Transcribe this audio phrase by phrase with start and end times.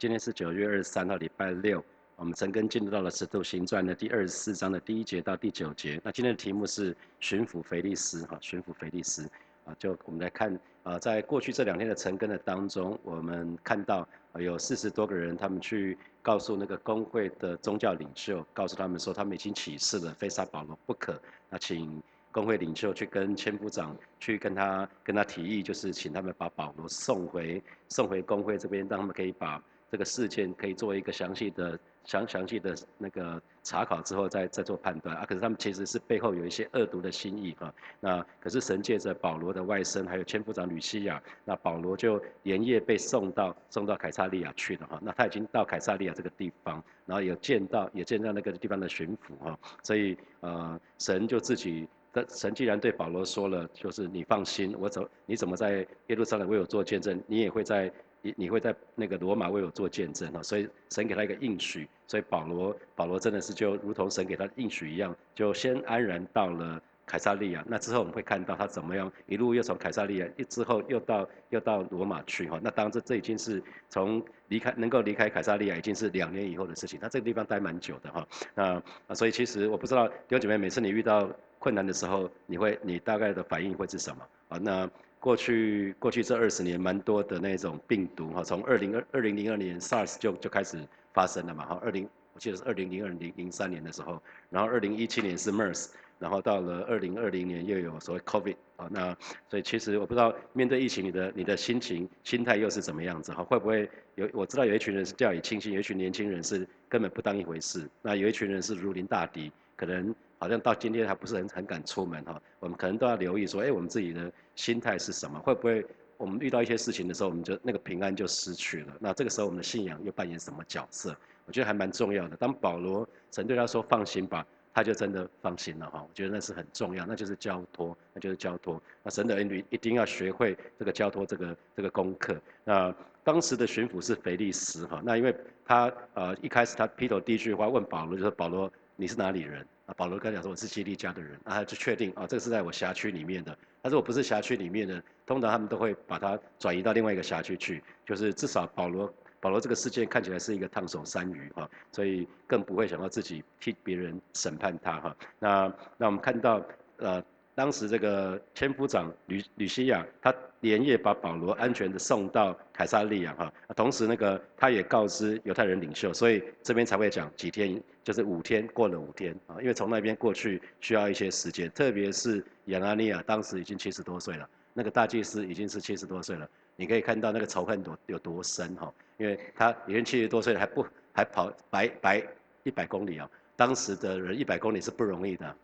[0.00, 1.84] 今天是九月二十三号，礼拜六。
[2.16, 6.00] 我们陈根进入到了《使徒行传》的第二十四章的第一节到第九节。
[6.02, 9.28] 那今天的题目是巡抚腓力斯，哈，巡抚腓力斯，
[9.66, 14.08] 啊，就我们来看，啊，在过去这两天的陈根的当中，我们看到
[14.38, 21.20] 有四十多个人，他们去告诉那个工会的宗教领袖，告诉他们说，他们已经起誓了，非杀保罗不可。
[21.50, 31.78] 那请工会领袖去跟千夫长去跟他跟他提议，就是请他们把保罗送回送回工会这边，让他们可以把这个事件可以做一个详细的。
[32.06, 35.26] 详详细的那个查考之后，再再做判断啊。
[35.26, 37.72] 可是他们其实是背后有一些恶毒的心意啊。
[38.00, 44.98] 那可是神借着保罗的外甥，还有千夫长吕西亚，那保罗就连夜被送到送到凯撒利亚去了哈。
[45.02, 49.56] 那他已经到凯撒利亚这个地方，然后有见到也见到那个地方的巡抚哈。
[49.82, 51.86] 所以呃，神就自己，
[52.28, 57.92] 神既然对保罗说了，就是你放心，我怎你怎么在耶路撒冷为我做见证，你也会在。
[58.22, 67.64] 你你会在那个罗马为我做见证哈，所以神给他一个应许，所以保罗保罗真的是就如同神给他的应许一样，就先安然到了凯撒利亚。
[67.66, 72.60] 那之后我们会看到他怎么样一路又从凯撒利亚一之后又到又到罗马去哈。
[72.62, 77.00] 那当然这这已经是从离开能够离开凯撒利亚已经是两年以后的事情。
[77.00, 78.28] 他这个地方待蛮久的哈。
[78.54, 84.58] 那啊所以其实我不知道弟兄姐妹每次你遇到困难的时候，你会你大概的反应会是什么啊？
[84.62, 84.90] 那。
[85.20, 90.78] 过去过去这二十年，蛮多的那种病毒哈，从二零二二零零二年 SARS 就就开始
[91.12, 99.14] 发生了嘛哈，二零我记得是二零零二零零三年的时候，然后二零一七年是 MERS，然后到了二零二零年又有所谓 COVID 啊，那
[99.50, 110.14] 所以其实我不知道面对疫情你的你的心情心态又是怎么样子哈，会不会有我知道有一群人是掉以轻心，有一群年轻人是根本不当一回事，那有一群人是如临大敌，可能。
[110.40, 115.38] 好像到今天还不是很很敢出门哈，我们可能都要留意说，哎，我们自己的心态是什么？
[115.38, 118.94] 会不会我们遇到一些事情的时候，我们就那个平安就失去了？
[118.98, 121.14] 那这个时候我们的信仰又扮演什么角色？
[121.44, 122.36] 我觉得还蛮重要的。
[122.36, 126.02] 当保罗神对他说放心吧，他就真的放心了哈。
[126.02, 128.80] 我觉得那是很重要，那就是交托，那就是交托。
[129.02, 132.40] 那神的儿女一定要学会这个交托这个这个功课。
[132.64, 135.34] 那当时的巡抚是腓力斯哈，那因为
[135.66, 139.66] 他呃一开始他劈头第一句话问保罗就是保罗你是哪里人？
[139.96, 143.56] 保罗跟他讲说我是基利家的人，啊，他就确定啊，这个是在我辖区里面的。
[143.82, 155.16] 但是我不是辖区里面的，通常他们都会把它转移到另外一个辖区去，就是至少保罗保罗这个事件看起来是一个烫手山芋哈，所以更不会想到自己替别人审判他哈。
[155.38, 156.62] 那那我们看到
[156.98, 157.22] 呃。
[157.60, 182.26] 当时这个千夫长吕吕西亚，他连夜把保罗安全的送到凯撒利亚哈，同时那个他也告知犹太人领袖，所以这边才会讲几天，就是五天过了五天啊，因为从那边过去需要一些时间，特别是亚拿尼亚当时已经七十多岁了，那个大祭司已经是七十多岁了，你可以看到那个仇恨多有多深哈，因为他已经七十多岁了，还不还跑白白
[182.62, 185.54] 一百公里啊，当时的人一百公里是不容易的。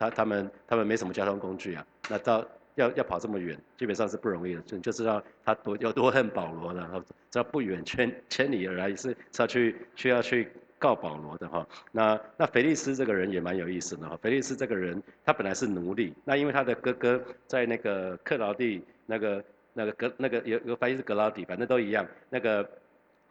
[0.00, 2.42] 他他们他们没什么交通工具啊，那到
[2.76, 7.04] 要要跑这么远，基本上是不容易的，就就知道他多有多恨保罗了。
[7.30, 11.66] 知道不远千千里而来是是要去需要去告保罗的哈。
[11.92, 14.18] 那那菲利斯这个人也蛮有意思的哈。
[14.22, 19.44] 菲利斯这个人他本来是奴隶，那因为他的哥哥在那个克劳地那个
[19.74, 22.06] 那个格那个有有翻译是格劳底，反正都一样。
[22.30, 22.66] 那个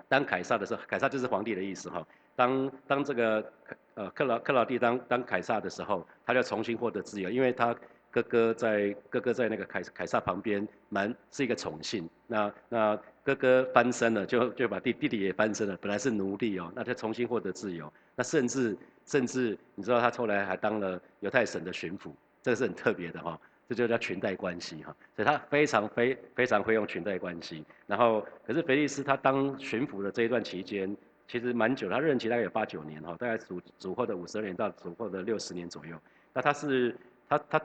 [0.08, 2.06] 当凯撒的时候，凯撒就是皇帝的意思哈。
[2.40, 3.52] 当当这个
[3.96, 7.76] 呃克劳克劳地当当凯撒的时候，他就重新获得自由，因为他
[8.10, 12.10] 哥哥在哥哥在那个凯凯撒旁边，蛮是一个宠幸。
[12.28, 17.92] 那那哥哥翻身了，就就把弟弟弟也翻身了，本来是奴隶哦，那他重新获得自由。
[18.16, 22.12] 那甚至甚至你知道他后来还当了犹太省的巡抚，
[22.42, 24.96] 这个是很特别的哈，这就叫裙带关系哈。
[25.14, 27.66] 所以他非常非非常会用裙带关系。
[27.86, 30.96] 然后可是腓力斯他当巡抚的这一段期间。
[31.32, 35.96] 其实蛮久，他任期大概有八九年哈，大概主主后的五十二年到主后的六十年左右。
[36.34, 36.96] 那他是
[37.30, 37.62] 他他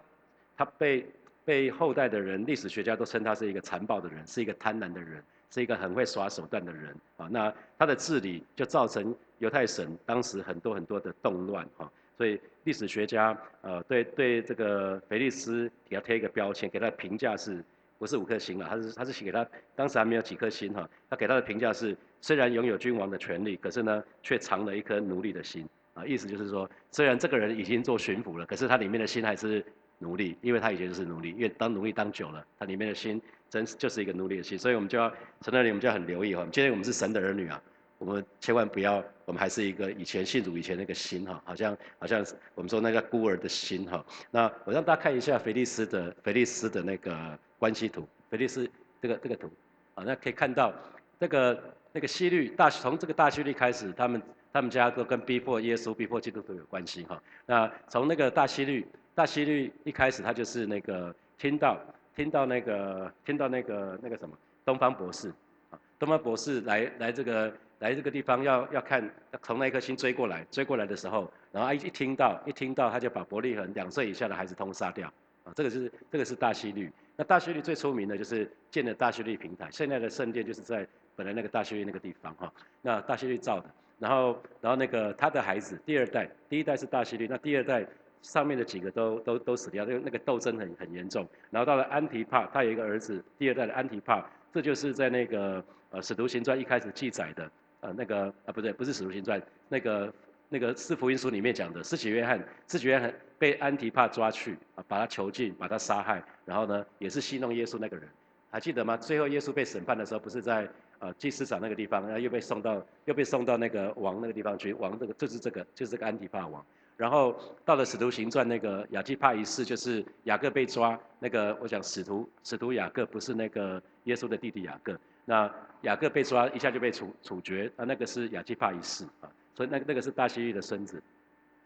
[0.54, 1.06] 他被
[1.46, 7.26] 被后代的人历史学家都称他是一个残暴的人，是一个贪婪的人，是一个很会耍手段的人啊。
[7.30, 11.90] 那他的治理就造成犹太省当时很多很多的动乱哈。
[12.18, 17.64] 所以历史学家呃对对这个腓力斯给他贴一个标签，给他的评价是。
[17.96, 19.46] 不是五颗星了，他是他是写给他，
[19.76, 20.86] 当时还没有几颗星哈。
[21.08, 26.06] 他给他的评价是，虽然拥有君王的权利，可是呢，却藏了一颗奴隶的心啊。
[26.06, 29.62] 意思就是说，虽然这个人已经做巡抚了，可是他里面的心还是
[29.98, 34.58] 奴隶，因为他以前就是奴隶，因为当奴隶当久了，他里面的心真就是一个奴隶的心。
[34.58, 35.10] 所以我们就要
[35.42, 36.42] 陈那里，我们就要很留意哈。
[36.50, 37.62] 今天我们是神的儿女啊，
[37.98, 42.24] 我们千万不要，我们还是一个以前信主以前那个心哈，好像好像
[42.54, 44.02] 我们说那个孤儿的心哈。
[44.30, 47.38] 那我让大家看一下菲利斯的菲利斯的那个。
[47.56, 48.68] 关系图，菲利斯
[49.00, 49.50] 这个这个图，
[49.94, 50.74] 啊，那可以看到
[51.18, 54.20] 这个那个希律大从这个大希律开始，他们
[54.52, 57.22] 他们家都跟逼迫耶稣、逼迫基督徒有关系哈。
[57.46, 61.78] 那从那个大希律大希律一开始，他就是那个听到
[62.16, 65.28] 听到那个听到那个那个什么东方博士
[65.70, 69.08] 啊，东方博士来来这个来这个地方要要看
[69.40, 75.06] 从那颗星追过来追过来的时候，然后一一听到一听到他就把伯利恒两岁以下的孩子通杀掉
[75.44, 76.92] 啊，这个是这个是大希律。
[77.16, 80.84] 那大希律最出名的就是建了大希律平台，现在的圣殿就是在
[81.16, 82.52] 本来那个大希律那个地方哈。
[82.82, 83.66] 那大希律造的，
[83.98, 87.86] 然后然后那个他的孩子第二代，第一代是大希律，那第二代
[88.22, 91.26] 上面的几个都都都死掉，那个那个斗争很很严重。
[91.50, 97.50] 然后到了安提帕，他有一个儿子，第二代的安提帕，这就是在那个呃使徒行传一开始记载的
[97.80, 100.12] 呃那个啊不对，不是使徒行传，那个
[100.48, 106.22] 那个四福音书里面讲的施洗约翰，施洗约翰被安提帕抓去啊，把他囚禁，把他杀害。
[106.44, 108.08] 然后呢，也是戏弄耶稣那个人，
[108.54, 108.96] 还记得吗？
[108.96, 110.68] 最后耶稣被审判的时候，不是在
[111.00, 114.72] 呃祭司长那个地方，然后又被送到又被送到那个王那个地方去。
[114.74, 116.64] 王这个就是这个就是这个安提帕王。
[116.96, 117.34] 然后
[117.64, 124.96] 到了使徒行传那个雅基帕一世，就是雅各被抓那个，我讲使徒使徒雅各不是那个耶稣的弟弟雅各。
[125.24, 131.02] 那雅各被抓一下就被处处决，啊那个是雅基帕一世啊，所以那个那个是大希律的孙子。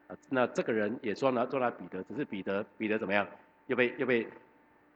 [0.06, 3.29] 啊，那这个人也抓拿抓拿彼得，只是彼得彼得怎么样？
[3.67, 4.26] 又被又被。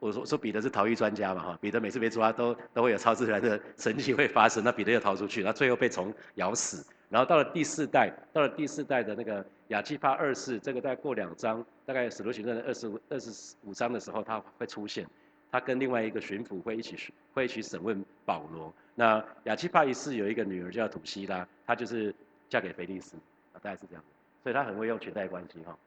[0.02, 15.06] 我说说彼得是逃逸专家嘛哈，彼得每次被抓都都会有超自然的神奇会发生，那彼得又逃出去，那最后被虫咬死，然后到了第四代，到了第四代的那个亚基帕二世，这个再过两章，大概使徒行传的二十五二十五章的时候，他会出现，
[15.52, 16.96] 他跟另外一个巡抚会一起
[17.32, 18.74] 会一起审问保罗。
[18.96, 22.12] 那亚基帕一世有一个女儿叫土西拉，她就是
[22.48, 23.14] 嫁给腓力斯，
[23.52, 24.02] 大概是这样，
[24.42, 25.78] 所以他很会用裙带关系哈。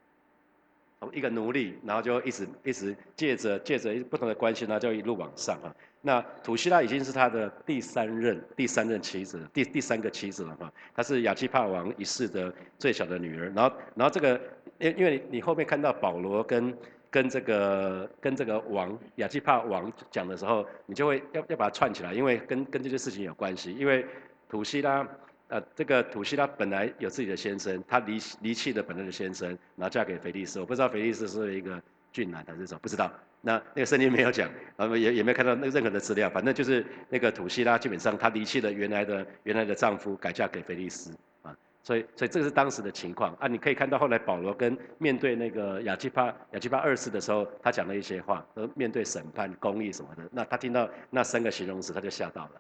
[1.00, 5.74] 从一个奴隶，然后就一直一直借着借着不同的关系，然后就一路往上啊。
[6.01, 10.71] 那土希拉已经是他的第三任第三任妻子，第第三个妻子了哈。
[10.95, 13.51] 她是亚基帕王一世的最小的女儿。
[13.56, 14.39] 然后然后这个
[14.80, 16.75] 因因为你后面看到保罗跟
[17.09, 23.74] 跟这个跟这个王亚基帕王讲的时候，你就会要要把它串起来，因为跟跟这些事情有关系。
[23.74, 24.06] 因为
[24.47, 25.07] 土希拉。
[25.47, 30.59] 呃，这个土西拉本来有自己的先生，她离离弃了本来的先生，然后嫁给腓力斯。
[30.59, 31.80] 我不知道腓力斯是一个
[32.12, 33.12] 俊男还是什么，不知道。
[33.42, 36.27] 那那个圣经没有讲，啊也也没有看到那任何的资料。
[36.31, 41.56] 反正就是那个土西拉基本上她离弃了原来的原来的丈夫，改嫁给腓力斯啊。
[41.83, 43.47] 所以所以这个是当时的情况啊。
[43.47, 50.24] 你可以看到后来保罗跟面对那个亚基帕亚基帕二世的时候，他讲了一些话，都面对审判公义什么的。
[50.31, 52.51] 那他听到那三个形容词，他就吓到了。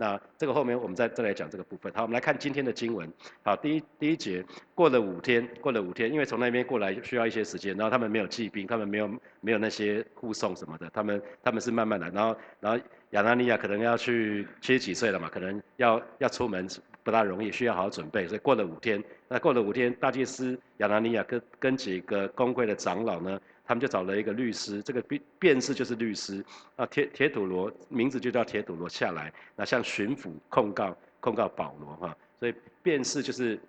[0.00, 1.92] 那这个后面我们再再来讲这个部分。
[1.92, 3.12] 好，我们来看今天的经文。
[3.42, 9.10] 好，第一第一节过了五天，过了五天，因为从那边过来需要一些时间，然后他们没有骑兵，他们没有
[9.40, 12.08] 没有那些护送什么的，他们他们是慢慢来。
[12.10, 12.80] 然后然后
[13.10, 16.64] 亚拿尼亚可能要去七十几岁了嘛，可能要要出门
[17.02, 18.28] 不大容易，需要好好准备。
[18.28, 23.40] 所以过了五天，那过了五天，大祭司亚拿尼亚跟跟几个公会的长老呢？
[23.68, 26.42] 他们就找了一个律师，这个辩辩士就是律师。
[26.76, 33.60] 啊，铁铁土罗名字就叫铁土罗下来，那向巡抚控告控告保罗哈，所以辩士就是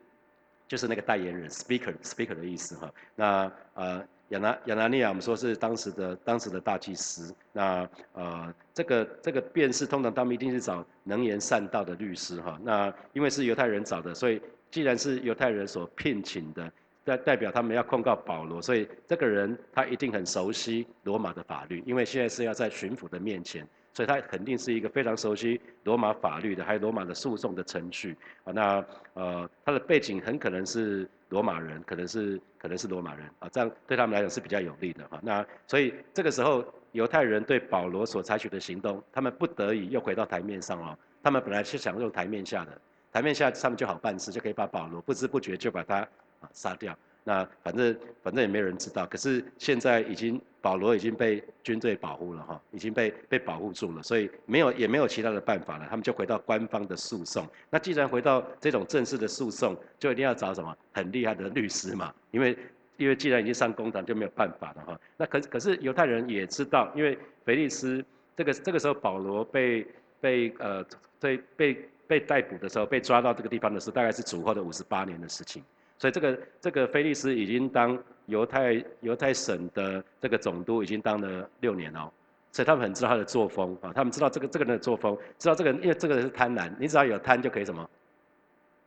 [0.70, 14.42] 就是那个代言人 speaker speaker 的意思哈，那呃亚拿亚拿尼亚我们说是当时的当时的大祭司，那呃这个这个辩士通常他们一定是找能言善道的律师哈，那因为是犹太人找的，所以
[14.72, 16.72] 既然是犹太人所聘请的。
[17.18, 28.52] 代表他们要控告保罗，所以这个人他一定很熟悉罗马的法律，因为现在是要在巡抚的面前，所以他肯定是一个非常熟悉罗马法律的，还有罗马的诉讼的程序啊。
[28.52, 35.20] 那呃，他的背景很可能是罗马人，可能是可能是罗马人啊，这样对他们来讲是比较有利的哈。
[35.22, 40.98] 那所以这个时候犹太人对保罗所采取的行动，他们不得已又回到台面上哦。
[41.22, 46.08] 他们本来是想用台面下的，台面下他们就好办事，就可以把保罗不知不觉就把他。
[46.40, 46.98] 啊，杀掉。
[47.24, 49.06] 那反正反正也没人知道。
[49.06, 55.86] 可是现在已经保罗已经被军队保护了哈，已经被被保护住了，所以没有也没有其他的办法了。
[55.90, 57.46] 他们就回到官方的诉讼。
[57.70, 62.12] 那既然回到这种正式的诉讼，就一定要找什么很厉害的律师嘛？
[62.32, 62.58] 因为
[62.98, 65.00] 因为既然已经上公堂，就没有办法了哈。
[65.18, 68.04] 那可可是犹太人也知道，因为腓力斯
[68.36, 69.86] 这个这个时候保罗被
[70.20, 70.84] 被呃
[71.20, 75.64] 被被被逮捕的时候，被抓到这个地方的时候，大概是主后的五十八年的事情。
[76.00, 82.12] 所以这个这个菲利斯已经当犹太犹太省的这个总督，已经当了六年了，
[82.52, 87.88] 所以他们很知道他的作风啊，他们知道这个这个人的作风，知道这个因为这个人是贪婪，你只要有贪就可以什么，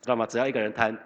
[0.00, 0.26] 知道吗？
[0.26, 0.96] 只要一个人贪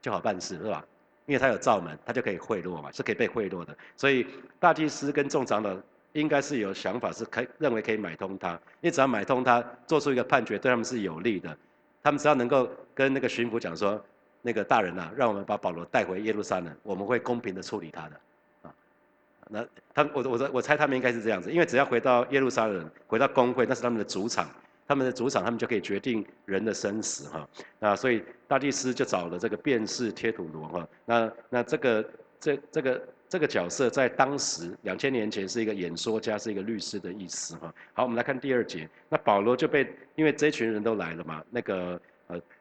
[0.00, 0.84] 就好办事，是吧？
[1.26, 3.76] 因为他有罩门，他就可以贿赂嘛，是可以被贿赂的。
[3.96, 4.26] 所以
[4.58, 5.76] 大祭司跟众长老
[6.12, 11.54] 应该是有想法，是可以认为可以买通他，因为只要买通他，做出一个判决对他们是有利的。
[12.02, 14.02] 他们只要能够跟那个巡抚讲说，
[14.42, 18.20] 那个大人呐，让我们把保罗带回耶路撒冷，我们会公平的处理他的。
[18.62, 18.74] 啊，
[19.48, 24.50] 那他我我我猜他们应该是这样子，因为只要回到耶路撒冷，回到公会，那是他们的主场，
[24.86, 27.48] 他们的主场，他们就可以决定人的生死哈。
[27.78, 30.88] 那所以大祭司就找了这个辩士贴土罗哈。
[31.04, 33.02] 那那这个这这个。
[33.30, 37.70] 这个角色在当时两千年前是一个演说家，是一个律师的意思哈。
[37.92, 38.88] 好，我们来看第二节。
[39.06, 42.00] 那保罗就被因为这群人都来了嘛，那个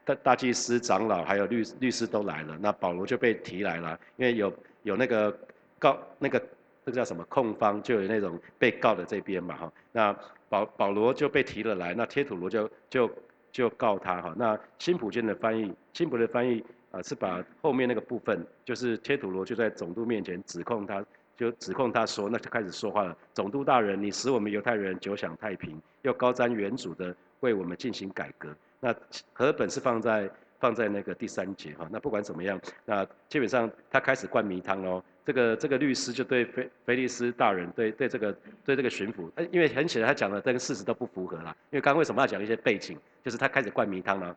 [0.07, 5.37] 大大祭司、长老还有律律师都来了，那保罗就被提来了，因为有有那个
[5.77, 6.41] 告那个
[6.85, 9.73] 那个叫什么控方，就有那种被告的这边嘛哈。
[9.91, 13.11] 那保保罗就被提了来，那贴土罗就就
[13.51, 14.33] 就告他哈。
[14.37, 16.63] 那新普京的翻译，新普的翻译。
[16.89, 23.15] 啊，是把后面那个部分，就是贴土罗就在总督面前指控他，就指控他说，那就开始说话了。
[23.33, 28.55] 总督大人，你使我们犹太人久享太平，又高瞻远瞩的为我们进行改革。
[28.79, 28.95] 那
[29.33, 30.29] 和本是放在
[30.59, 31.87] 放在那个第三节哈。
[31.91, 35.03] 那不管怎么样，那基本上他开始灌迷汤喽。
[35.25, 41.53] 这个这个律师就对菲菲利斯大人，对对这个对这个巡抚，因为很显然他讲的跟事实都不符合啦。
[41.69, 44.33] 因为刚刚为什么要讲一些背景，就是他开始灌迷汤了。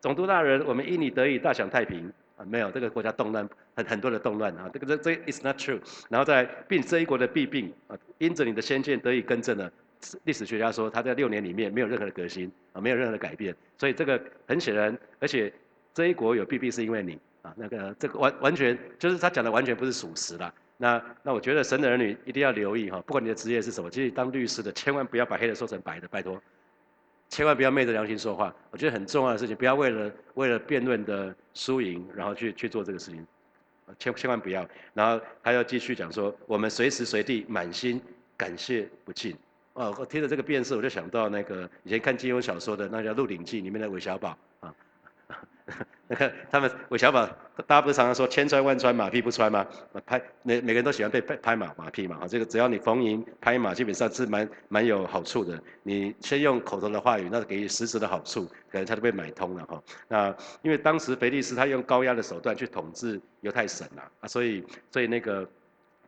[0.00, 3.46] 总督大人，我们因你得以大享太平啊，没有这个国家动乱
[3.76, 5.78] 很很多的动乱啊，这个这这 is not true。
[6.08, 9.70] 然后在并这一国的弊病啊，因着你的先见得以更正了。
[10.24, 15.52] 历史学家说他在六年里面没有任何的革新啊，没有任何的改变，所以这个很显然，而且
[15.94, 20.52] 这一国有弊病是因为你啊，那个这个完完全就是他讲的完全不是属实啦。
[20.76, 26.40] 那那我觉得神的儿女一定要留意哈，不管你的职业是什么，其实当律师的千万不要把黑的说成白的，拜托。
[27.28, 33.26] 千万不要昧着良心说话，我觉得很重要的事情，不要为了为了辩论的输赢，然后去去做这个事情，
[33.98, 34.68] 千千万不要。
[34.92, 37.98] 然后他要继续讲说，我们随时随地满心
[38.36, 39.34] 感谢不尽。
[39.74, 44.74] 哦，我听着这个辩士，我就想到那个以前看金庸小说的那叫《鹿鼎记》里面的韦小宝啊。
[46.08, 47.24] 那个他们韦小宝，
[47.66, 49.66] 大家不是常常说千穿万穿马屁不穿吗？
[50.04, 52.18] 拍每每个人都喜欢被拍拍马马屁嘛。
[52.18, 55.58] 哈，这个只要你逢迎拍马，基本上是蛮蛮有好处的。
[55.82, 59.82] 你先用口头的话语，那给实质的好处，可能他都被买通了哈。
[60.08, 65.48] 那因为当时腓力斯他用高压的手段去统治犹太省呐，啊，所以所以那个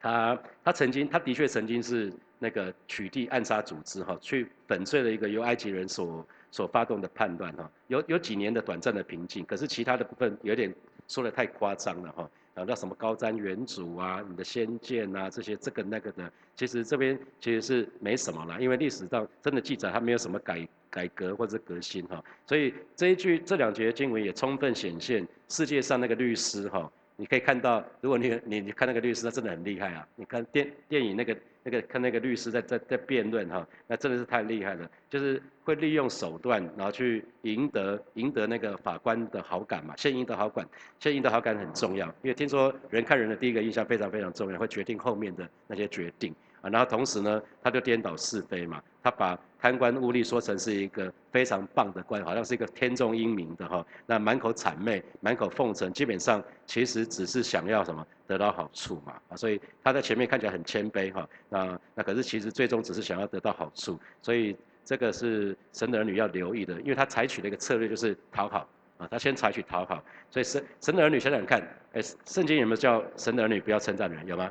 [0.01, 2.13] 他他曾经他的确曾经是
[2.45, 6.25] 那个取缔暗杀组织哈，去粉碎了一个由埃及人所。
[6.55, 10.73] 所发动的判断哈，有有几年的短暂的平静，可是其他的部分有点
[11.09, 26.89] 说的太夸张了哈，啊，那什么高瞻远瞩啊，你的先见啊，这些这个那个的，其实这边其实是没什么了，因为历史上真的记载他没有什么改改革或者革新哈，所以这一句这两节经文也充分显现世界上那个律师哈。
[27.17, 30.07] 你可以看到，如果你你你看那个律师，他真的很厉害啊！
[30.17, 39.95] 你看电电影那个那个看那个律师在在在辩论哈，那真的是太厉害了，就是会利用手段，然后去赢得赢得那个法官的好感嘛。
[39.97, 40.67] 先赢得好感，
[40.99, 46.35] 先赢得好感很重要，因为听说人看人的第一个印象非常非常重要，会决定后面的那些决定。
[46.65, 64.57] 啊，然后同时呢，他就颠倒是非嘛，他把贪官污吏说成是一个非常棒的官，好像是一个天纵英明的哈，那满口谄媚，满口奉承，基本上其实只是想要什么得到好处嘛，啊，所以他在前面看起来很谦卑哈，那那可是其实最终只是想要得到好处，所以
[64.87, 68.67] 这个是神的儿女要留意的，因为他采取的一个策略就是讨好
[68.97, 71.61] 啊，他先采取讨好，所以神神的儿女想想看，
[71.93, 74.51] 哎，圣经有没有叫神的儿女不要称赞人，有吗？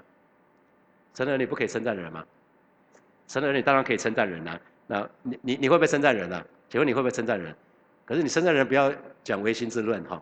[1.14, 2.24] 神的儿女不可以称赞人吗？
[3.28, 4.60] 神的儿女当然可以称赞人啊。
[4.88, 6.46] 那你你你会不会称赞人啊？
[6.70, 7.56] 请问你会不会称赞人？
[8.06, 8.92] 可是你称赞人不要
[9.24, 10.22] 讲唯心之论哈，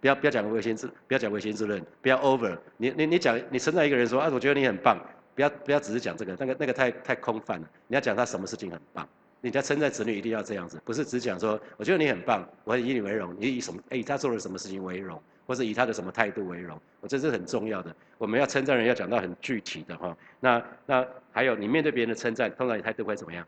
[0.00, 2.58] 不要不要讲唯心之不要讲唯心之论，不要 over。
[2.78, 4.98] 你你你讲你称赞一个人说啊，我觉得你很棒，
[5.34, 7.70] 不要不要只是讲这个，那个那个太太空泛了。
[7.86, 9.08] 你要讲他什么事情很棒。
[9.42, 13.80] 你家称赞子女一定要这样子，不是只讲说我觉得你很棒，我以你为荣，你以什么？
[13.90, 15.22] 哎，他做了什么事情为荣？
[15.46, 17.94] 或者以他的什么态度为荣，我这是很重要的。
[18.18, 20.16] 我们要称赞人，要讲到很具体的哈。
[20.38, 23.46] 那那还有，你面对别人的称赞，通常你态度会怎么样？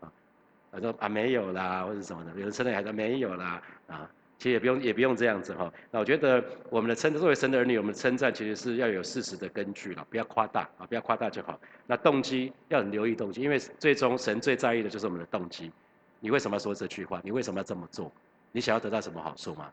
[0.00, 0.10] 啊，
[0.72, 2.30] 他说啊没有啦，或者什么的。
[2.32, 5.72] 有人称赞还说没有啦，啊，其实也不用也不用这样子哈。
[5.90, 11.58] 那我觉得我们的称作为神的儿女，我们的称赞其实是要有事实的根据了，不要夸大啊，不要夸大就好。
[11.86, 15.70] 那动机要留意动机，因为最终神最在意的就是我们的动机。
[16.20, 17.20] 你为什么要说这句话？
[17.22, 18.10] 你为什么要这么做？
[18.52, 19.70] 你想要得到什么好处吗？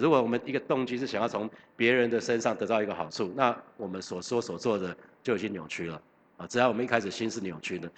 [0.00, 6.00] 如果我们一个动机是想要从别人的身上得到一个好处，那我们所说所做的就已经扭曲了。
[6.36, 7.90] 啊，只要我们一开始心是扭曲的，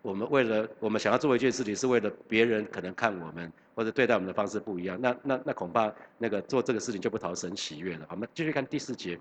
[0.00, 8.06] 我们为了我们想要做一件事情，是为了别人可能看我们或者对待我们的方式不一样，那那那恐怕那个做这个事情就不讨神喜悦了。
[8.10, 9.18] 我们继续看第四节，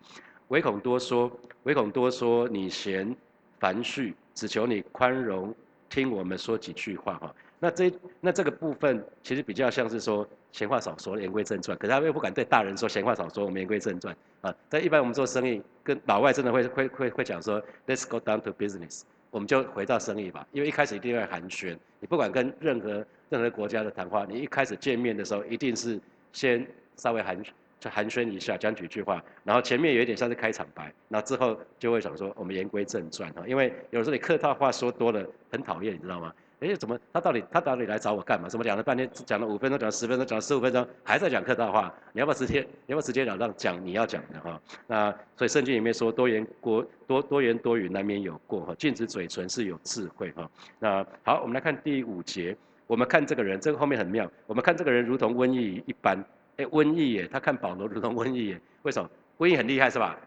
[0.48, 1.30] 唯恐多说，
[1.64, 3.14] 唯恐多说你嫌
[3.60, 5.54] 繁絮，只求你宽容。
[5.96, 7.34] 听我们说几句话哈。
[7.58, 11.78] 那这那这个部分其实比较像是说闲话少说，言归正传。
[11.78, 14.54] 可是他又不敢对大人说闲话少说，我们言归正传啊。
[14.68, 20.46] 但一般我们做生意，跟老外真的会会会会讲说，Let's go down to business，我们就回到生意吧。
[20.52, 25.98] 因为一开始一定要寒暄，你不管跟任何任何国家的谈话，你一开始见面的时候，一定是
[26.34, 27.48] 先稍微寒暄
[27.90, 33.44] 寒暄一下，讲几句话，然后前面有一点像是开场白，那之后就会想说我们言归正传哈。
[33.48, 36.34] 因为有时候你客套话说多了，很讨厌，你知道吗？
[36.62, 38.48] 哎，怎么他到底他到底来找我干嘛？
[38.48, 41.94] 怎么讲了半天，讲了五分钟，讲了十分钟，讲了十五分钟，还在讲客套话？
[42.14, 44.60] 你要不要直接，你要不要直接了当讲你要讲的哈？
[44.88, 50.50] 那所以圣经里面说多言过多多言多语难免有过哈，禁止嘴唇是有智慧哈。
[50.80, 52.56] 那好，我们来看第五节，
[52.88, 56.24] 我们看这个人，这个后面很妙，我们看这个人如同瘟疫一般，
[56.58, 59.10] 哎，瘟疫耶，他看保罗如同瘟疫耶，为什么？
[59.38, 60.18] 瘟疫很厉害是吧？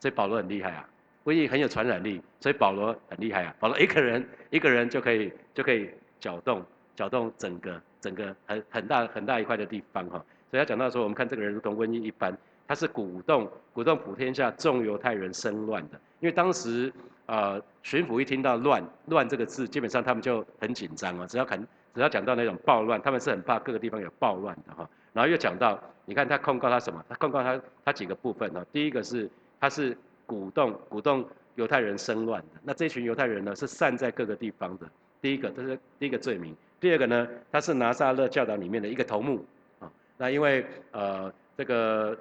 [0.00, 0.88] 所以保罗很厉害啊。
[1.24, 3.52] 瘟疫很有传染力，所以保罗很厉害啊！
[3.58, 5.90] 保罗一个人一个人就可以就可以
[6.20, 6.64] 搅动
[6.94, 10.24] 搅动整个整个很很大很大一块的地方哈。
[10.48, 12.36] 所以他讲到说，我们看这个人如同瘟疫一般，
[12.68, 16.00] 他是鼓动鼓动普天下众犹太人生乱的。
[16.20, 16.92] 因为当时
[17.26, 21.26] 呃巡抚一听到乱乱这个字，基本上他们就很紧张啊。
[21.26, 21.60] 只要肯
[21.92, 24.88] 只要讲到那种暴乱，他们是很怕各个地方有暴乱的哈。
[25.16, 27.04] 然后又讲到，你看他控告他什么？
[27.08, 28.64] 他控告他他几个部分呢？
[28.72, 29.96] 第一个是他是。
[30.28, 34.90] 鼓动鼓动犹太人生乱的，那这群犹太人呢是散在各个地方的。
[35.20, 36.52] 第一个，这是第一个罪名。
[36.80, 39.46] 第二个呢，他是拿撒勒教导里面的一个头目
[39.78, 39.88] 啊。
[40.16, 42.18] 那因为呃这个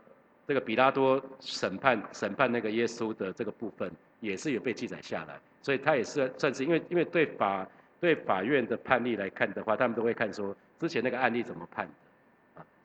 [0.47, 7.67] 这个比拉多审判审判那个耶稣的这个部分也是有被记载下来，所以他也是算是因为因为对法
[7.99, 11.89] 对法院的判例来看的话，他们都会看说之前那个案例怎么判。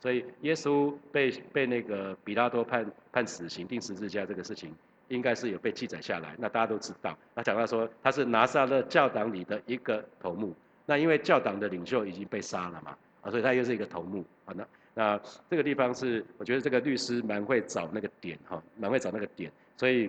[0.00, 4.75] 所以耶稣被被那个比拉多判判死刑钉十字架这个事情。
[5.11, 7.19] 应该是有被记载下来，那大家都知道。
[7.35, 10.54] 他讲到说他是拿撒勒教党里的一个头目，
[10.87, 14.25] 那因为教党的领袖已经被杀了嘛，啊，所以他又是一个头目。
[14.45, 14.64] 啊，那
[14.95, 19.50] 那这个地方是我觉得这个律师蛮会找那个点哈，蛮会找那个点。
[19.77, 20.09] 所以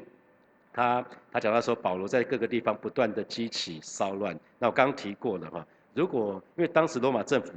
[0.72, 4.40] 他他讲到说保罗在各个地方不断的激起骚乱。
[4.60, 7.52] 那我刚提过了哈，如果因为当时罗马政府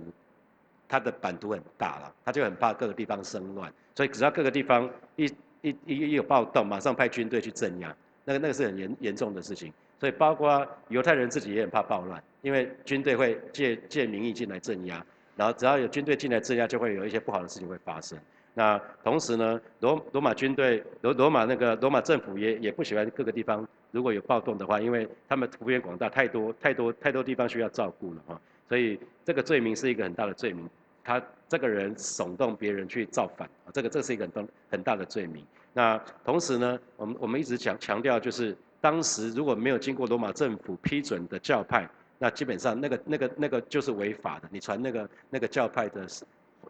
[0.94, 5.24] 他的版图很大了，他就很怕各个地方生乱，所以只要各个地方一
[5.60, 7.92] 一一一有暴动，马上派军队去镇压，
[8.24, 9.72] 那个那个是很严严重的事情。
[9.98, 15.04] 所以包括犹太人自己也很怕暴乱，因为军队会借借民意进来镇压，
[15.34, 18.16] 然后只要有军队进来镇压，就会有一些不好的事情会发生。
[18.54, 28.40] 那同时呢，罗罗马军队罗罗马那个罗马政府也也不喜欢各个地方如果有暴动的话，因为他们幅员广大，太多太多太多地方需要照顾了哈。
[28.68, 30.68] 所以这个罪名是一个很大的罪名。
[31.04, 35.44] 他这个人耸动别人去造反啊，这个这是一个很很大的罪名。
[35.72, 41.88] 那同时呢，我们我们一直强强调，就是当时如果没有经过罗马政府批准的教派，
[42.18, 44.48] 那基本上那个那个那个就是违法的。
[44.50, 46.06] 你传那个那个教派的，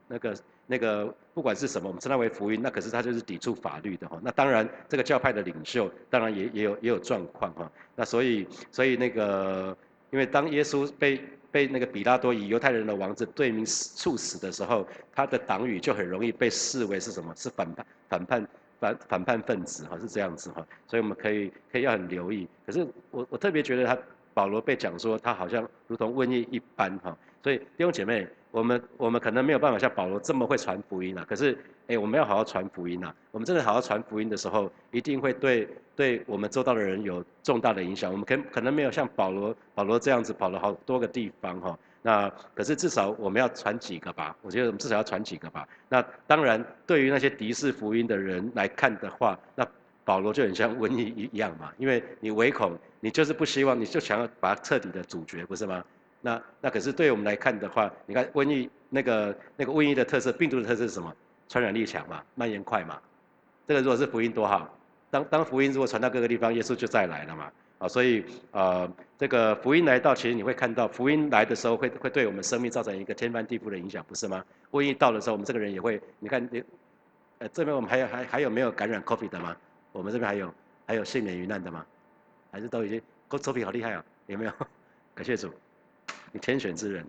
[0.09, 4.19] 那个那个不管是什么，我们称它为福音，那可是它就是抵触法律的哈。
[4.23, 7.71] 那当然这个教派的领袖当然也也有也有状况哈。
[7.95, 9.77] 那所以所以那个
[10.11, 11.21] 因为当耶稣被
[11.55, 17.33] 被那个比拉多以犹太人的王子罪名处死的时候，他的党羽就很容易被视为是什么？
[17.37, 18.49] 是反叛、反叛、
[18.81, 20.67] 反反叛分子哈，是这样子哈。
[20.89, 22.49] 所以我们可以可以要很留意。
[22.67, 23.97] 可是我我特别觉得他
[24.35, 27.17] 保罗被讲说他好像如同瘟疫一般哈。
[27.45, 31.23] 所以弟兄姐妹，我们我们可能没有办法像保罗这么会传福音啊。
[31.29, 31.55] 可是
[31.89, 33.15] 哎，我们要好好传福音呐。
[33.31, 35.69] 我们真的好好传福音的时候，一定会对。
[35.97, 38.11] 对我们周到的人有重大的影响。
[38.11, 41.79] 我们可可能没有像保罗保罗这样子跑了好多个地方哈。
[42.03, 44.35] 那可是至少我们要传几个吧？
[44.41, 45.69] 我觉得我们至少要传几个吧。
[45.91, 49.65] 那当然，对于那些敌视福音的人来看的话，那
[50.03, 51.73] 保罗就很像瘟疫一样嘛。
[51.77, 55.85] 因为你唯恐你就是不希望，你就想要把它彻底的阻绝，不是吗？
[56.25, 61.15] 那那可是对我们来看的话，你看瘟疫那个那个瘟疫的特色，病毒的特色是什么？
[61.51, 62.99] 传染力强嘛，蔓延快嘛。
[63.69, 64.75] 这个如果是福音多好。
[65.11, 74.43] 当当福音如果传到各个地方，耶稣就再来了嘛，啊，所以呃，这个福音来到，其实你会看到，福音来的时候会会对我们生命造成一个天翻地覆的影响，不是吗？
[74.73, 76.65] 瘟疫到的时候，我们这个人也会，你看你，
[77.39, 79.55] 呃，这边我们还有还还有没有感染 COVID 的吗？
[79.93, 80.53] 我们这边还有
[80.87, 81.85] 还有幸免于难的吗？
[82.51, 84.53] 还是都已经，COVID 好厉害啊，有没有？
[85.15, 85.53] 感谢主。
[86.39, 87.07] 天选之人，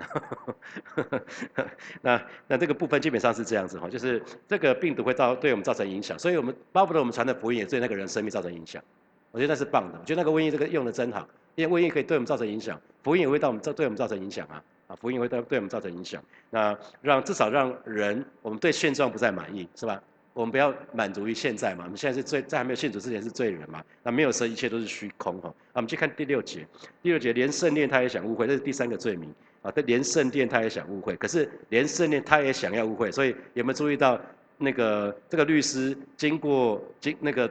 [2.02, 8.82] 那那这个部分基本上是这样子哈，就是这个病毒会造对我们造成影响，所以我们巴不得我们传的福音也对那个人生命造成影响，
[9.32, 20.02] 我觉得那是棒的，我觉得那个瘟疫这个用的真好，因为瘟疫可以对我们造成影响，福音也会到我们造对我们造成影响啊，啊，福音会对对我们造成影响，那让至少让人我们对现状不再满意是吧？
[20.36, 25.48] 我们不要满足于现在嘛，我们现在是罪，在还没有信主之前是罪人嘛，那没有神，一切都是虚空哈。
[25.74, 26.68] 那我们去看第六节，
[27.02, 29.72] 第六节连圣殿他也想误会，这是第三个罪名啊。
[29.72, 34.20] 他连圣殿他也想误会，可是连圣殿他也想要误会，所以有没有注意到
[34.58, 37.50] 那个这个律师经过经那个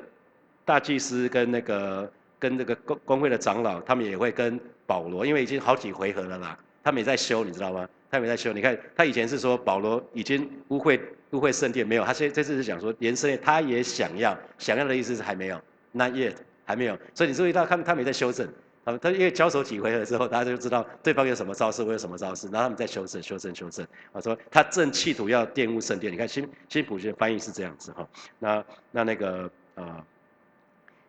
[0.67, 7.89] 大祭司跟那个跟那个公公会的长老，他们也会跟保罗，因为已经好几回合了啦，他们也在修，你知道吗？
[8.15, 11.01] 他没在修，你看他以前是说保罗已经污秽
[11.31, 18.49] 污秽圣殿，没有，他现这次是讲说连圣殿他也想要，想要的意思是还没有，not yet 还没有，所以你注意到他他没在修正，
[18.85, 30.05] 啊，他因为交手几回合之后，大家就知道对方有什么招式，我有什么招式，然后他们在修正修正修正，啊，说他正企图要玷污圣殿，你看新新普学翻译是这样子哈，那那那个呃，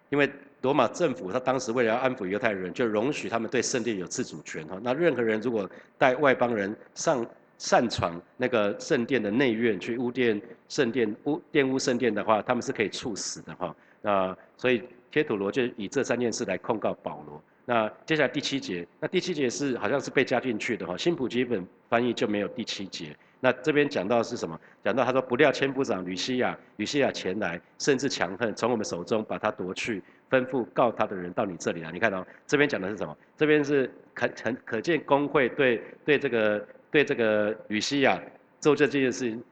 [0.10, 0.30] 因为。
[0.62, 4.80] 罗马政府他当时为了要安抚犹太人，就容许他们对圣殿有自主权哈。
[4.82, 7.24] 那任何人如果带外邦人上
[7.60, 13.76] 擅闯那个圣殿的内院去污殿圣殿污玷污圣殿的话，他们是可以处死的哈。
[14.02, 17.40] 那所以贴土罗就以这三件事来控告保罗。
[17.64, 20.98] 那接下来第七节，那第七节是好像是被加进去的哈。
[20.98, 23.16] 新普基本翻译就没有第七节。
[23.46, 24.60] 那这边讲到是什么？
[24.84, 30.02] 讲到他说不料千夫长吕西亚吕西亚前来，甚至强横从我们手中把他夺去。
[30.32, 33.16] 吩咐告他的人到你这里来，你看到这边讲的是什么？
[33.38, 38.20] 这边是可可可见工会对对这个对这个吕西亚
[38.60, 39.44] 做这这件事情，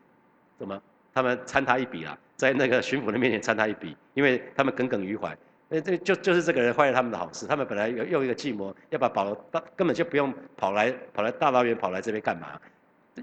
[0.58, 0.82] 怎么？
[1.14, 5.38] 他们参他一笔啊，在那个巡抚的面前参他一笔，因为他们耿耿于怀。
[5.70, 7.46] 那这就就是这个人坏了他们的好事。
[7.46, 12.60] 他们本来有又一个计谋，要把保罗根本就不用跑来跑来大老远跑来这边干嘛？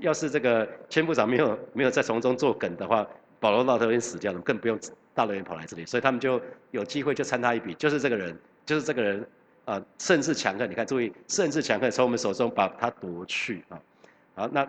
[0.01, 3.07] 要是这个千部长没有没有在从中作梗的话，
[3.41, 4.79] 保罗老头已经死掉了，更不用。
[5.13, 9.27] 大老远跑来这里，所以他们就有机会就参他一笔，就是这个人，就是这个人，
[9.65, 13.81] 啊，甚至强横，你看，注意，甚至强横从我们手中把他夺去啊，
[14.37, 14.67] 好，那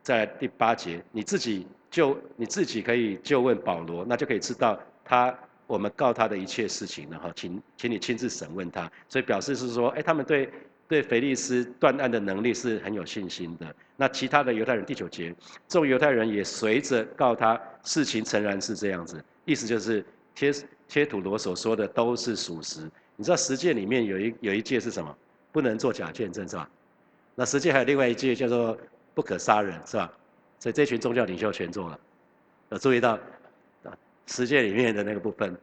[0.00, 5.36] 在第八节，你自己就你自己可以就问保罗，那就可以知道他
[5.66, 10.48] 我们告他的一切事情了哈，请请你亲自审问他，所以表示是说，哎，他们对
[10.86, 13.74] 对腓力斯断案的能力是很有信心的。
[13.96, 15.34] 那其他的犹太人第九节，
[15.68, 19.22] 众犹太人也随着告他，事情诚然是这样子。
[19.44, 20.52] 意思就是贴
[20.88, 22.90] 贴土罗所说的都是属实。
[23.16, 25.16] 你知道十诫里面有一有一诫是什么？
[25.52, 26.68] 不能做假见证是吧？
[27.36, 28.76] 那十诫还有另外一诫叫做
[29.14, 30.12] 不可杀人是吧？
[30.58, 32.00] 所以这群宗教领袖全做了。
[32.70, 33.12] 有注意到
[33.84, 33.96] 啊？
[34.26, 35.56] 十诫里面的那个部分，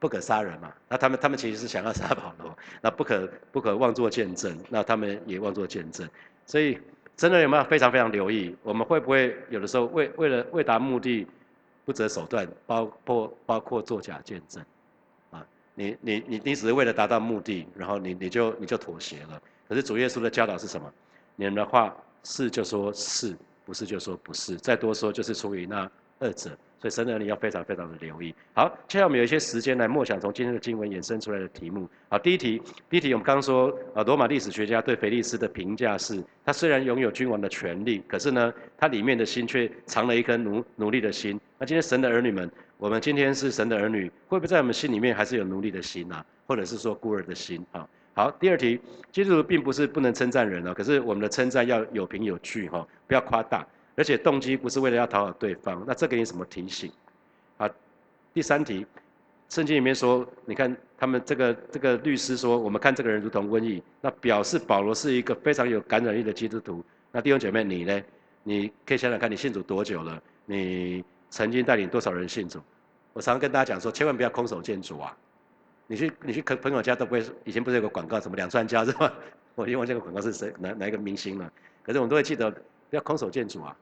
[0.00, 0.72] 不可杀人嘛。
[0.88, 2.58] 那他们他们其实是想要杀保罗。
[2.80, 6.08] 那不可不可妄作见证，那他们也妄作见证。
[6.46, 6.76] 所以
[7.16, 8.56] 真的有没有非常非常留意？
[8.64, 11.24] 我们会不会有的时候为为了为达目的？
[11.82, 14.62] 不择手段，包括包括作假见证，
[15.30, 19.42] 啊，你你你你只是为了达到目的，然后你你就你就妥协了。
[19.66, 20.92] 可是主耶稣的教导是什么？
[21.34, 26.56] 你们的话是就说是不是就说不是，再多说就是出于那二者。
[26.80, 28.34] 所以神的儿女要非常非常的留意。
[28.54, 31.86] 好，接下来我们有一些时间来默想从今天的经文衍生出来的题目。
[32.08, 41.38] 好，第一题，第一题我们刚刚说，呃，罗马历史学家对腓力斯的评价是，他虽然拥有君王的权利，可是呢，他里面的心却藏了一颗奴奴隶的心。
[41.58, 46.24] 那今天神的儿女们，我们今天是神的儿女，会不会在我们心里面还是有奴隶的心啊？
[46.46, 47.86] 或者是说孤儿的心啊？
[48.14, 48.80] 好，第二题，
[49.12, 53.66] 基督徒并不是不能称赞人哦，可是我们的称赞要有凭有据哈，不要夸大。
[54.00, 56.90] 而且动机不是为了要讨好对方，那这给你什么提醒？
[57.58, 57.68] 啊，
[58.32, 58.86] 第三题，
[59.50, 66.82] 圣经里面说，你看他们这个这个律师说，我们看这个人如同瘟疫，那表示保罗是一个非常有感染力的基督徒。
[67.12, 68.02] 那弟兄姐妹，你呢？
[68.42, 70.22] 你可以想想看，你信主多久了？
[70.46, 72.58] 你曾经带领多少人信主？
[73.12, 75.14] 我常跟大家讲说，千万不要空手见主啊！
[75.86, 79.12] 你去你去朋朋友家都不会，以前不是有个广告，什么两串家是吧？
[79.54, 81.52] 我因为这个广告是谁哪哪一个明星了？
[81.82, 82.50] 可是我们都会记得，
[82.88, 83.76] 不要空手见主啊！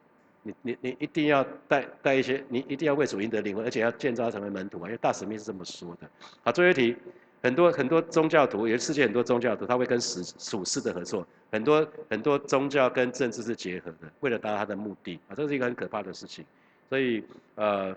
[0.49, 4.87] 你你你一定要带带一些，你一定要为主赢得灵魂，而且要建造成为门徒啊！
[4.87, 6.09] 因为大使命是这么说的。
[6.43, 6.97] 好，最后一题，
[7.43, 16.45] 很多很多宗教徒，也是世界很多宗教徒，他会跟属属世的合作，很多很多宗教跟政治是结合的，为了达到他的目的啊，这是一个很可怕的事情。
[16.89, 17.23] 所以
[17.55, 17.95] 呃，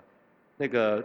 [0.56, 1.02] 那个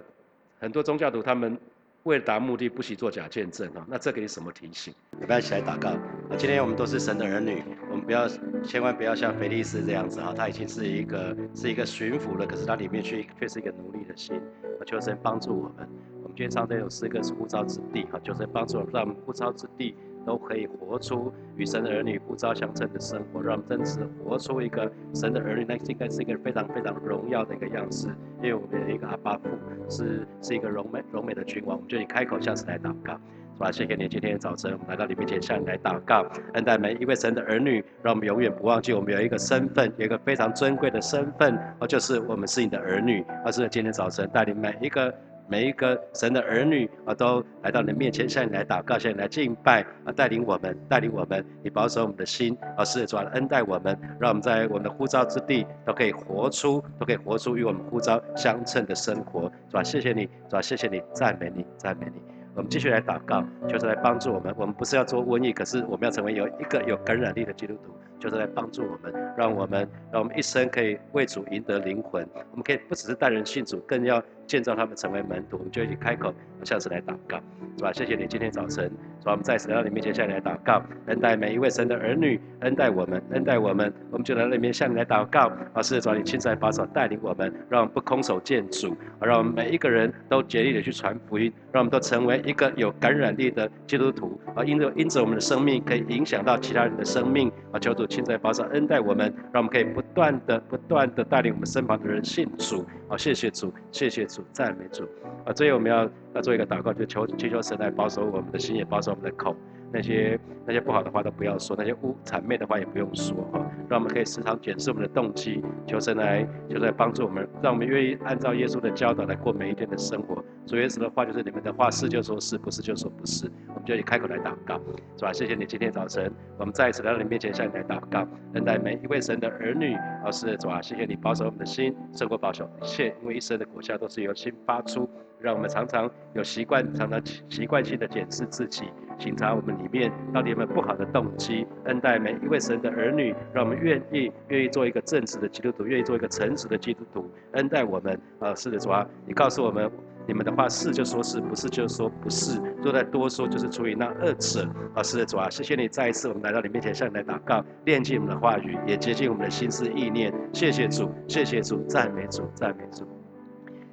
[0.60, 1.58] 很多宗教徒他们。
[2.04, 4.94] 为了达目的，不惜作假见证啊，那这给你什么提醒？
[5.20, 5.92] 不要起来祷告。
[6.30, 7.62] 那今天我们都是神的儿女，
[8.08, 8.26] 不要，
[8.64, 14.42] 千万不要像腓力斯这样子哈，他已经是一个是一个巡抚了，可是他里面却却是一个奴隶的心。
[14.86, 15.86] 求神帮助我们。
[16.24, 19.94] 我们今天唱这首诗歌是呼召之地哈，求神帮助我们，让我们呼召之地。
[20.26, 28.10] 都可以活出与神的儿女呼召相称的生活，让我们真实活出一个神的儿女，那应该是一个非常非常荣耀的一个样式。
[28.44, 29.48] 因为我们的一个阿巴父
[29.90, 33.18] 是是一个荣美荣美的君王，我们就以开口向神来祷告。
[33.58, 43.26] 主啊，谢谢你今天早晨我们来到你面前向你来祷告，恩待每一位神的儿女，让我们永远不忘记我们有一个身份，有一个非常尊贵的身份，哦，就是我们是你的儿女。
[43.44, 45.14] 而是今天早晨带领每一个。
[45.50, 59.82] 每一个神的儿女啊，都来到你的面前，向你来祷告，向你来敬拜啊，带领我们，带领我们，你保守我们的心啊，是主恩待我们，让我们在我们的呼召之地都可以活出，都可以活出与我们呼召相称的生活，是吧？
[59.82, 60.62] 谢谢你，是吧？
[60.62, 62.37] 谢谢你，赞美你，赞美你。
[62.58, 64.52] 我们继续来祷告，就是来帮助我们。
[64.58, 72.28] 我们不是要做瘟疫，可是我们要成为有一个有感染力的基督徒，就是来帮助我们，让我们，让我们一生可以为主赢得灵魂。
[72.52, 74.24] 我们可以不只是带人信主，更要。
[74.48, 77.38] 建造他们成为门徒，我们就一起开口，下次来祷告，
[77.76, 77.92] 是吧？
[77.92, 78.86] 谢谢你今天早晨，
[79.20, 79.32] 是吧？
[79.32, 85.52] 我们在神到你面前向你来祷告，恩待每一位神的儿女，恩待我们，恩待我们，我们就来那边向你来祷告。
[85.74, 94.40] 啊，是的，主你亲自来保守带领我们，让我们不空手见主，让我们每一个人都竭力的去传福音，让我们都成为一个有感染力的基督徒。
[94.56, 97.52] 啊，因着因着我们的生命可以影响到其他人的生命。
[97.74, 102.86] 啊，求主亲自来保守恩待我们，让我们可以不断的不断的带领我们身旁的人信主。
[103.08, 105.04] 好，谢谢主，谢谢主，赞美主。
[105.46, 109.56] 啊，最后我们要要做一个祷告，就求祈求神来保守我们的心，也保守我们的口。
[109.92, 120.44] 那些那些不好的话都不要说，那些污谄媚的话也不用说哈，让我们可以时常检视我们的动机，求神来求神来帮助我们，让我们愿意按照耶稣的教导来过每一天的生活。
[120.66, 124.80] 主耶稣的话就是你们的话是就说是不是就说不是，我们就以开口来祷告，
[125.16, 125.32] 是吧？
[125.32, 129.96] 谢谢你今天早晨，我们再一次来到你面前向你来祷告，等待每一位神的儿女，
[130.26, 135.10] 老师主啊，谢谢你保守我们的心，胜过保守一切，因为一生的果效都是由心发出。
[135.40, 138.86] 让我们常常有习惯，常常习惯性的检视自己，
[139.18, 141.66] 检查我们里面到底有没有不好的动机。
[141.86, 147.30] 恩待每一位神的儿女，让我们愿意愿意做一个正直的基督徒，愿意做一个诚实的基督徒。
[147.54, 149.90] 恩待我们，啊，是的主啊，你告诉我们，
[150.28, 154.68] 你们的话是就说是不是就说不是，若再多说就是出于那二者。
[154.94, 160.34] 啊，是的主啊，谢谢你再一次我们来到你面前向你来祷告，炼净我们的话语，也洁净我们的心思意念。
[160.54, 163.08] 谢谢主，谢谢主，赞美主，赞美主。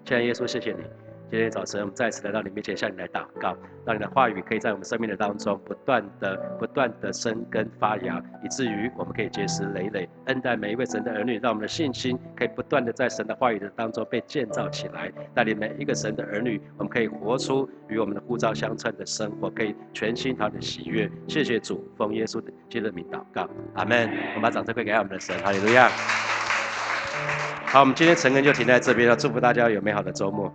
[0.04, 1.03] 亲爱耶稣，谢谢你。
[1.34, 21.10] 今天早晨，我们再次来到你面前，向你来祷告，让你的话语可以在我们生命的当中不断的、不断的生根发芽，以至于我们可以结实累累，恩待每一位神的儿女，让我们的信心可以不断的在神的话语的当中被建造起来，带领每一个神的儿女，我们可以活出与我们的呼召相称的生活，可以全心讨的喜悦。
[21.26, 24.08] 谢谢主，奉耶稣的基督名祷告，阿门。
[24.08, 25.88] 我们把掌声归给我们的神，哈利路亚。
[27.66, 30.54] 好，我们今天晨更就停在这边了，祝福大家有美好的周末。